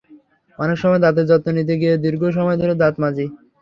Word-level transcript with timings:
অনেক 0.59 0.77
সময় 0.79 1.01
দাঁতের 1.03 1.25
যত্ন 1.29 1.47
নিতে 1.57 1.73
গিয়ে 1.81 1.93
দীর্ঘ 2.03 2.21
সময় 2.37 2.57
ধরে 2.61 2.73
দাঁত 2.81 2.95
মাজি। 3.01 3.25